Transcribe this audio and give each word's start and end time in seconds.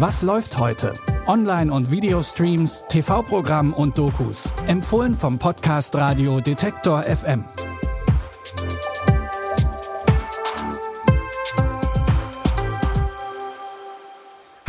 Was 0.00 0.22
läuft 0.22 0.58
heute? 0.58 0.92
Online- 1.26 1.72
und 1.72 1.90
Videostreams, 1.90 2.84
TV-Programm 2.88 3.72
und 3.72 3.98
Dokus. 3.98 4.48
Empfohlen 4.68 5.12
vom 5.12 5.40
Podcast 5.40 5.92
Radio 5.96 6.40
Detektor 6.40 7.02
FM. 7.02 7.44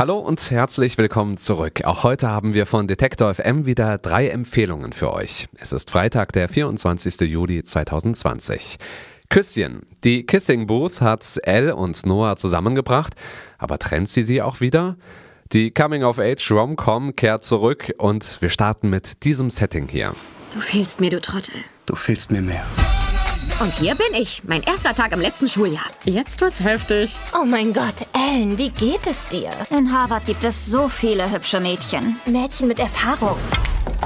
Hallo 0.00 0.18
und 0.18 0.50
herzlich 0.50 0.98
willkommen 0.98 1.38
zurück. 1.38 1.84
Auch 1.84 2.02
heute 2.02 2.28
haben 2.28 2.52
wir 2.52 2.66
von 2.66 2.88
Detektor 2.88 3.32
FM 3.32 3.66
wieder 3.66 3.98
drei 3.98 4.30
Empfehlungen 4.30 4.92
für 4.92 5.12
euch. 5.12 5.46
Es 5.60 5.70
ist 5.70 5.92
Freitag, 5.92 6.32
der 6.32 6.48
24. 6.48 7.20
Juli 7.30 7.62
2020. 7.62 8.78
Küsschen. 9.30 9.80
Die 10.04 10.26
Kissing 10.26 10.66
Booth 10.66 11.00
hat 11.00 11.38
Elle 11.44 11.76
und 11.76 12.04
Noah 12.04 12.36
zusammengebracht, 12.36 13.14
aber 13.58 13.78
trennt 13.78 14.10
sie 14.10 14.24
sie 14.24 14.42
auch 14.42 14.60
wieder? 14.60 14.96
Die 15.52 15.70
Coming-of-Age 15.70 16.50
Rom-Com 16.50 17.16
kehrt 17.16 17.44
zurück 17.44 17.92
und 17.98 18.42
wir 18.42 18.50
starten 18.50 18.90
mit 18.90 19.24
diesem 19.24 19.50
Setting 19.50 19.88
hier. 19.88 20.14
Du 20.52 20.60
fehlst 20.60 21.00
mir, 21.00 21.10
du 21.10 21.20
Trottel. 21.20 21.54
Du 21.86 21.94
fehlst 21.94 22.30
mir 22.30 22.42
mehr. 22.42 22.66
Und 23.60 23.72
hier 23.74 23.94
bin 23.94 24.14
ich, 24.14 24.42
mein 24.44 24.62
erster 24.62 24.94
Tag 24.94 25.12
im 25.12 25.20
letzten 25.20 25.48
Schuljahr. 25.48 25.86
Jetzt 26.04 26.40
wird's 26.40 26.62
heftig. 26.62 27.16
Oh 27.32 27.44
mein 27.44 27.72
Gott, 27.72 28.06
Ellen, 28.12 28.58
wie 28.58 28.70
geht 28.70 29.06
es 29.06 29.28
dir? 29.28 29.50
In 29.70 29.92
Harvard 29.92 30.26
gibt 30.26 30.42
es 30.44 30.66
so 30.66 30.88
viele 30.88 31.30
hübsche 31.30 31.60
Mädchen. 31.60 32.16
Mädchen 32.26 32.68
mit 32.68 32.80
Erfahrung. 32.80 33.38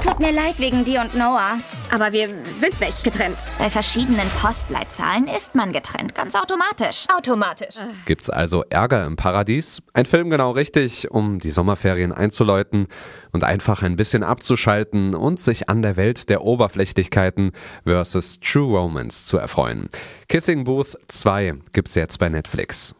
Tut 0.01 0.19
mir 0.19 0.31
leid 0.31 0.59
wegen 0.59 0.85
dir 0.85 1.01
und 1.01 1.15
Noah. 1.15 1.59
Aber 1.91 2.13
wir 2.13 2.27
sind 2.45 2.79
nicht 2.79 3.03
getrennt. 3.03 3.37
Bei 3.57 3.69
verschiedenen 3.69 4.27
Postleitzahlen 4.41 5.27
ist 5.27 5.55
man 5.55 5.71
getrennt, 5.71 6.15
ganz 6.15 6.35
automatisch. 6.35 7.05
Automatisch. 7.15 7.75
Gibt's 8.05 8.29
also 8.29 8.63
Ärger 8.69 9.05
im 9.05 9.15
Paradies? 9.15 9.81
Ein 9.93 10.05
Film 10.05 10.29
genau 10.29 10.51
richtig, 10.51 11.11
um 11.11 11.39
die 11.39 11.51
Sommerferien 11.51 12.11
einzuläuten 12.11 12.87
und 13.31 13.43
einfach 13.43 13.83
ein 13.83 13.95
bisschen 13.95 14.23
abzuschalten 14.23 15.15
und 15.15 15.39
sich 15.39 15.69
an 15.69 15.81
der 15.81 15.97
Welt 15.97 16.29
der 16.29 16.43
Oberflächlichkeiten 16.43 17.51
versus 17.83 18.39
True 18.39 18.77
Romance 18.77 19.25
zu 19.25 19.37
erfreuen. 19.37 19.89
Kissing 20.27 20.63
Booth 20.63 20.97
2 21.07 21.55
gibt's 21.73 21.95
jetzt 21.95 22.19
bei 22.19 22.29
Netflix. 22.29 22.95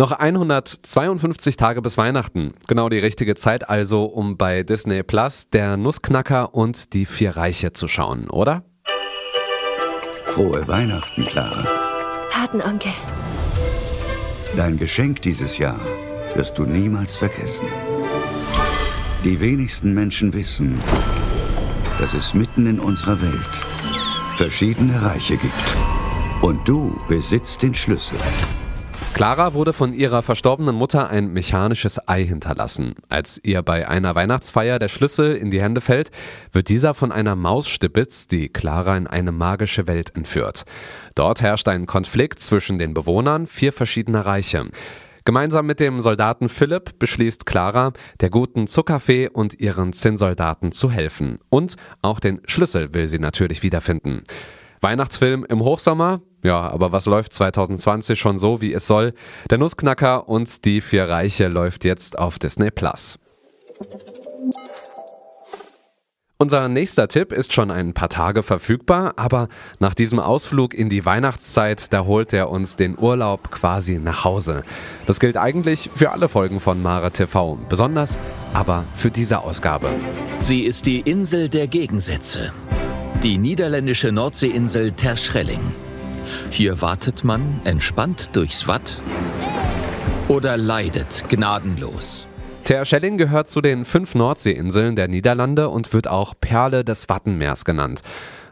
Noch 0.00 0.12
152 0.12 1.58
Tage 1.58 1.82
bis 1.82 1.98
Weihnachten. 1.98 2.54
Genau 2.66 2.88
die 2.88 2.96
richtige 2.96 3.34
Zeit 3.34 3.68
also, 3.68 4.04
um 4.04 4.38
bei 4.38 4.62
Disney 4.62 5.02
Plus 5.02 5.50
der 5.50 5.76
Nussknacker 5.76 6.54
und 6.54 6.94
die 6.94 7.04
vier 7.04 7.36
Reiche 7.36 7.74
zu 7.74 7.86
schauen, 7.86 8.30
oder? 8.30 8.64
Frohe 10.24 10.66
Weihnachten, 10.66 11.26
Clara. 11.26 11.66
Patenonkel. 12.30 12.92
Dein 14.56 14.78
Geschenk 14.78 15.20
dieses 15.20 15.58
Jahr 15.58 15.78
wirst 16.34 16.56
du 16.56 16.64
niemals 16.64 17.14
vergessen. 17.16 17.68
Die 19.22 19.38
wenigsten 19.38 19.92
Menschen 19.92 20.32
wissen, 20.32 20.80
dass 21.98 22.14
es 22.14 22.32
mitten 22.32 22.66
in 22.66 22.80
unserer 22.80 23.20
Welt 23.20 23.66
verschiedene 24.38 25.02
Reiche 25.02 25.36
gibt. 25.36 25.76
Und 26.40 26.66
du 26.66 26.98
besitzt 27.06 27.62
den 27.62 27.74
Schlüssel. 27.74 28.16
Clara 29.20 29.52
wurde 29.52 29.74
von 29.74 29.92
ihrer 29.92 30.22
verstorbenen 30.22 30.74
Mutter 30.74 31.10
ein 31.10 31.34
mechanisches 31.34 32.00
Ei 32.08 32.24
hinterlassen. 32.24 32.94
Als 33.10 33.38
ihr 33.44 33.60
bei 33.60 33.86
einer 33.86 34.14
Weihnachtsfeier 34.14 34.78
der 34.78 34.88
Schlüssel 34.88 35.36
in 35.36 35.50
die 35.50 35.60
Hände 35.60 35.82
fällt, 35.82 36.10
wird 36.52 36.70
dieser 36.70 36.94
von 36.94 37.12
einer 37.12 37.36
Maus 37.36 37.68
stibitzt, 37.68 38.32
die 38.32 38.48
Clara 38.48 38.96
in 38.96 39.06
eine 39.06 39.30
magische 39.30 39.86
Welt 39.86 40.16
entführt. 40.16 40.64
Dort 41.16 41.42
herrscht 41.42 41.68
ein 41.68 41.84
Konflikt 41.84 42.40
zwischen 42.40 42.78
den 42.78 42.94
Bewohnern 42.94 43.46
vier 43.46 43.74
verschiedener 43.74 44.24
Reiche. 44.24 44.64
Gemeinsam 45.26 45.66
mit 45.66 45.80
dem 45.80 46.00
Soldaten 46.00 46.48
Philipp 46.48 46.98
beschließt 46.98 47.44
Clara, 47.44 47.92
der 48.20 48.30
guten 48.30 48.68
Zuckerfee 48.68 49.28
und 49.28 49.60
ihren 49.60 49.92
Zinnsoldaten 49.92 50.72
zu 50.72 50.90
helfen. 50.90 51.40
Und 51.50 51.76
auch 52.00 52.20
den 52.20 52.40
Schlüssel 52.46 52.94
will 52.94 53.06
sie 53.06 53.18
natürlich 53.18 53.62
wiederfinden. 53.62 54.24
Weihnachtsfilm 54.80 55.44
im 55.48 55.60
Hochsommer? 55.60 56.20
Ja, 56.42 56.70
aber 56.70 56.92
was 56.92 57.06
läuft 57.06 57.32
2020 57.34 58.18
schon 58.18 58.38
so, 58.38 58.60
wie 58.60 58.72
es 58.72 58.86
soll? 58.86 59.12
Der 59.50 59.58
Nussknacker 59.58 60.28
und 60.28 60.64
die 60.64 60.80
vier 60.80 61.08
Reiche 61.08 61.48
läuft 61.48 61.84
jetzt 61.84 62.18
auf 62.18 62.38
Disney 62.38 62.70
Plus. 62.70 63.18
Unser 66.42 66.70
nächster 66.70 67.06
Tipp 67.06 67.32
ist 67.32 67.52
schon 67.52 67.70
ein 67.70 67.92
paar 67.92 68.08
Tage 68.08 68.42
verfügbar, 68.42 69.12
aber 69.16 69.48
nach 69.78 69.94
diesem 69.94 70.18
Ausflug 70.18 70.72
in 70.72 70.88
die 70.88 71.04
Weihnachtszeit, 71.04 71.92
da 71.92 72.06
holt 72.06 72.32
er 72.32 72.48
uns 72.48 72.76
den 72.76 72.98
Urlaub 72.98 73.50
quasi 73.50 73.98
nach 73.98 74.24
Hause. 74.24 74.62
Das 75.04 75.20
gilt 75.20 75.36
eigentlich 75.36 75.90
für 75.92 76.12
alle 76.12 76.30
Folgen 76.30 76.58
von 76.58 76.80
Mare 76.80 77.10
TV, 77.10 77.58
besonders 77.68 78.18
aber 78.54 78.86
für 78.96 79.10
diese 79.10 79.40
Ausgabe. 79.40 79.90
Sie 80.38 80.62
ist 80.62 80.86
die 80.86 81.00
Insel 81.00 81.50
der 81.50 81.66
Gegensätze. 81.66 82.54
Die 83.22 83.36
niederländische 83.36 84.12
Nordseeinsel 84.12 84.92
Terschelling. 84.92 85.60
Hier 86.50 86.80
wartet 86.80 87.22
man 87.22 87.60
entspannt 87.64 88.30
durchs 88.34 88.66
Watt 88.66 88.96
oder 90.28 90.56
leidet 90.56 91.24
gnadenlos. 91.28 92.26
Terschelling 92.64 93.18
gehört 93.18 93.50
zu 93.50 93.60
den 93.60 93.84
fünf 93.84 94.14
Nordseeinseln 94.14 94.96
der 94.96 95.08
Niederlande 95.08 95.68
und 95.68 95.92
wird 95.92 96.08
auch 96.08 96.34
Perle 96.40 96.82
des 96.84 97.10
Wattenmeers 97.10 97.66
genannt. 97.66 98.00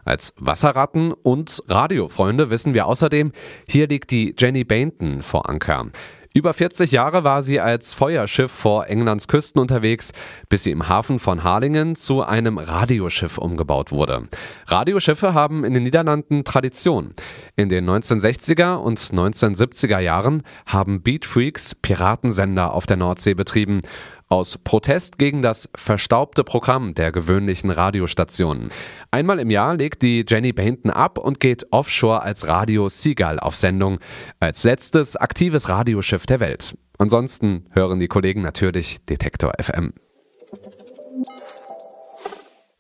Als 0.05 0.35
Wasserratten 0.37 1.13
und 1.13 1.63
Radiofreunde 1.69 2.51
wissen 2.51 2.75
wir 2.75 2.87
außerdem, 2.87 3.33
hier 3.69 3.89
liegt 3.89 4.11
die 4.11 4.35
Jenny 4.39 4.65
Bainton 4.65 5.23
vor 5.23 5.49
Anker. 5.49 5.87
Über 6.34 6.53
40 6.53 6.93
Jahre 6.93 7.25
war 7.25 7.43
sie 7.43 7.59
als 7.59 7.94
Feuerschiff 7.94 8.53
vor 8.53 8.87
Englands 8.87 9.28
Küsten 9.28 9.61
unterwegs, 9.61 10.12
bis 10.49 10.65
sie 10.65 10.71
im 10.71 10.89
Hafen 10.89 11.19
von 11.19 11.43
Harlingen 11.43 11.97
zu 11.97 12.22
einem 12.22 12.59
Radioschiff 12.59 13.39
umgebaut 13.39 13.93
wurde. 13.93 14.22
Radioschiffe 14.66 15.33
haben 15.33 15.65
in 15.65 15.75
den 15.75 15.84
Niederlanden 15.84 16.44
Tradition. 16.44 17.15
In 17.56 17.71
den 17.71 17.89
1960er 17.89 18.77
und 18.77 18.99
1970er 18.99 19.99
Jahren 20.00 20.43
haben 20.66 21.03
Beatfreaks 21.03 21.75
Piratensender 21.75 22.75
auf 22.75 22.87
der 22.87 22.99
Nordsee 22.99 23.34
betrieben 23.34 23.81
aus 24.28 24.59
Protest 24.59 25.19
gegen 25.19 25.43
das 25.43 25.69
verstaubte 25.75 26.44
Programm 26.44 26.94
der 26.94 27.12
gewöhnlichen 27.12 27.71
Radiostationen. 27.71 28.71
Einmal 29.11 29.39
im 29.39 29.50
Jahr 29.50 29.77
legt 29.77 30.03
die 30.03 30.25
Jenny 30.28 30.53
Bainton 30.53 30.91
ab 30.91 31.19
und 31.19 31.41
geht 31.41 31.66
offshore 31.71 32.22
als 32.22 32.47
Radio 32.47 32.89
Seagull 32.89 33.39
auf 33.39 33.56
Sendung, 33.56 33.99
als 34.41 34.65
letztes 34.65 35.16
aktives 35.16 35.69
Radioschiff 35.69 36.27
der 36.27 36.41
Welt. 36.41 36.77
Ansonsten 36.99 37.66
hören 37.71 38.00
die 38.00 38.09
Kollegen 38.09 38.43
natürlich 38.43 38.99
Detektor 39.06 39.53
FM. 39.61 39.93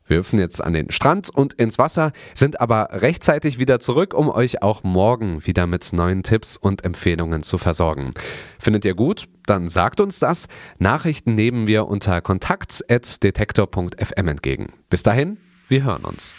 Wir 0.08 0.18
hüpfen 0.18 0.40
jetzt 0.40 0.62
an 0.62 0.72
den 0.72 0.90
Strand 0.90 1.30
und 1.30 1.54
ins 1.54 1.78
Wasser, 1.78 2.12
sind 2.34 2.60
aber 2.60 2.88
rechtzeitig 2.92 3.58
wieder 3.58 3.78
zurück, 3.78 4.14
um 4.14 4.28
euch 4.28 4.62
auch 4.62 4.82
morgen 4.82 5.46
wieder 5.46 5.66
mit 5.66 5.92
neuen 5.92 6.24
Tipps 6.24 6.56
und 6.56 6.84
Empfehlungen 6.84 7.44
zu 7.44 7.58
versorgen. 7.58 8.12
Findet 8.58 8.84
ihr 8.84 8.94
gut? 8.94 9.28
Dann 9.46 9.68
sagt 9.68 10.00
uns 10.00 10.18
das. 10.18 10.48
Nachrichten 10.78 11.34
nehmen 11.34 11.66
wir 11.66 11.86
unter 11.86 12.20
kontakt.detektor.fm 12.20 14.28
entgegen. 14.28 14.66
Bis 14.90 15.02
dahin, 15.02 15.38
wir 15.68 15.84
hören 15.84 16.04
uns. 16.04 16.36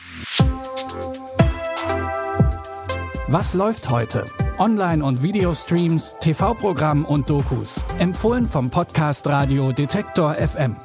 Was 3.27 3.53
läuft 3.53 3.89
heute? 3.91 4.25
Online- 4.57 5.05
und 5.05 5.21
Videostreams, 5.21 6.15
TV-Programm 6.19 7.05
und 7.05 7.29
Dokus. 7.29 7.79
Empfohlen 7.99 8.47
vom 8.47 8.71
Podcast 8.71 9.27
Radio 9.27 9.71
Detektor 9.71 10.33
FM. 10.33 10.75